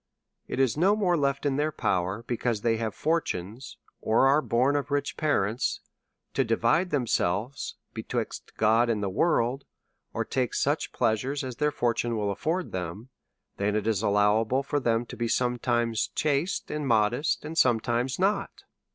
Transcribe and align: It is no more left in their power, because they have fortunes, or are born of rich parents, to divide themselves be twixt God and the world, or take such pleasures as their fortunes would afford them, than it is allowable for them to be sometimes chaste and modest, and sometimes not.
It 0.47 0.59
is 0.59 0.75
no 0.77 0.95
more 0.95 1.15
left 1.15 1.45
in 1.45 1.57
their 1.57 1.71
power, 1.71 2.23
because 2.25 2.61
they 2.61 2.77
have 2.77 2.95
fortunes, 2.95 3.77
or 4.01 4.25
are 4.25 4.41
born 4.41 4.75
of 4.75 4.89
rich 4.89 5.15
parents, 5.15 5.79
to 6.33 6.43
divide 6.43 6.89
themselves 6.89 7.75
be 7.93 8.01
twixt 8.01 8.57
God 8.57 8.89
and 8.89 9.03
the 9.03 9.11
world, 9.11 9.63
or 10.11 10.25
take 10.25 10.55
such 10.55 10.91
pleasures 10.91 11.43
as 11.43 11.57
their 11.57 11.69
fortunes 11.69 12.15
would 12.15 12.31
afford 12.31 12.71
them, 12.71 13.09
than 13.57 13.75
it 13.75 13.85
is 13.85 14.01
allowable 14.01 14.63
for 14.63 14.79
them 14.79 15.05
to 15.05 15.15
be 15.15 15.27
sometimes 15.27 16.07
chaste 16.15 16.71
and 16.71 16.87
modest, 16.87 17.45
and 17.45 17.55
sometimes 17.55 18.17
not. 18.17 18.63